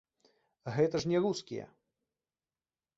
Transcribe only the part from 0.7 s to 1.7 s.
Гэта ж не рускія.